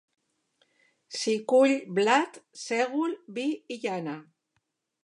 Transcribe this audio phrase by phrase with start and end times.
[1.17, 4.19] S'hi cull blat, sègol, vi i llana.